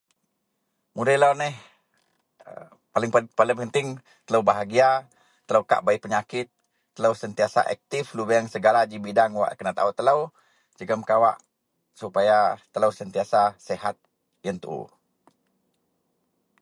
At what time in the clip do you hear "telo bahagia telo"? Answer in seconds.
4.25-5.61